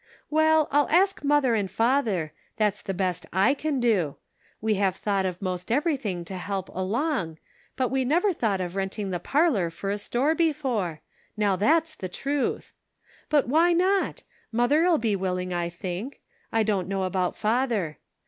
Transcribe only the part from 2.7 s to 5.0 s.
the best / can do. We have